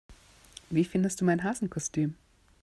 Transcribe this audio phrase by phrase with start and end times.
[0.71, 2.15] Wie findest du mein Hasenkostüm?